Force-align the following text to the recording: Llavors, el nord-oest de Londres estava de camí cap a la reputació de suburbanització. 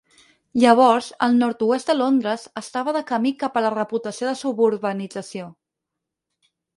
Llavors, 0.61 1.09
el 1.25 1.35
nord-oest 1.41 1.91
de 1.91 1.95
Londres 1.99 2.45
estava 2.61 2.95
de 2.97 3.03
camí 3.11 3.33
cap 3.43 3.59
a 3.61 3.63
la 3.65 3.73
reputació 3.75 4.31
de 4.31 4.39
suburbanització. 4.41 5.51